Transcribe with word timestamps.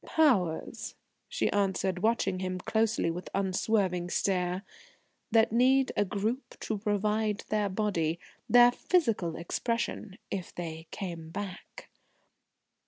"Powers," 0.03 0.95
she 1.29 1.51
answered, 1.51 1.99
watching 2.01 2.39
him 2.39 2.57
closely 2.57 3.11
with 3.11 3.29
unswerving 3.35 4.09
stare, 4.09 4.63
"that 5.29 5.51
need 5.51 5.91
a 5.95 6.03
group 6.05 6.59
to 6.61 6.79
provide 6.79 7.43
their 7.49 7.69
body 7.69 8.17
their 8.49 8.71
physical 8.71 9.35
expression 9.35 10.17
if 10.31 10.55
they 10.55 10.87
came 10.89 11.29
back." 11.29 11.91